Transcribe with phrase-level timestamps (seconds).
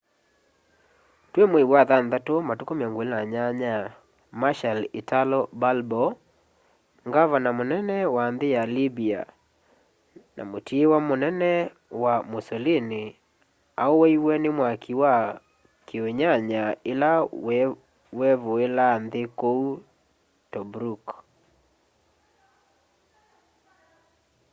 [1.31, 3.71] twi mwei wa wathanthatũ matuku 28
[4.41, 6.03] marshall italo balbo
[7.07, 9.21] ngavana mũnene wa nthi ya libya
[10.35, 11.51] na mũtiiwa ũnene
[12.03, 13.03] wa mussolini
[13.83, 15.13] auwaiwe ni mwaki wa
[15.87, 17.11] kiunyanya ila
[18.19, 19.67] wevuilaa nthi kuu
[20.51, 21.03] tobruk